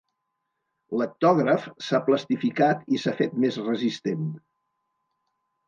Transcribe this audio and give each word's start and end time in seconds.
L'hectògraf 1.01 1.67
s'ha 1.89 1.99
plastificat 2.09 2.83
i 2.97 3.03
s'ha 3.05 3.15
fet 3.21 3.39
més 3.47 3.63
resistent. 3.71 4.27